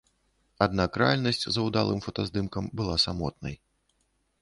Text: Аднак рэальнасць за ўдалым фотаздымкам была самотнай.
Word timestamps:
Аднак 0.65 0.91
рэальнасць 1.01 1.43
за 1.45 1.59
ўдалым 1.67 1.99
фотаздымкам 2.09 2.73
была 2.81 2.95
самотнай. 3.09 3.55